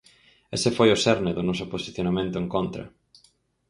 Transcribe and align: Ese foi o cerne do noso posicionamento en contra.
Ese 0.57 0.69
foi 0.77 0.89
o 0.91 0.97
cerne 1.03 1.31
do 1.37 1.43
noso 1.49 1.65
posicionamento 1.73 2.35
en 2.39 2.47
contra. 2.55 2.83